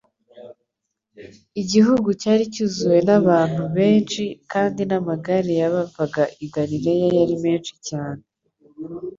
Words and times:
Igihugu 1.61 2.07
cyari 2.21 2.43
cyuzuwe 2.53 2.99
n'abantu 3.07 3.63
benshi 3.77 4.23
kandi 4.51 4.81
n'amagare 4.89 5.51
y'abavaga 5.59 6.23
i 6.45 6.47
Galilaya 6.53 7.07
yari 7.19 7.35
menshi 7.43 7.73
cyane. 7.87 8.21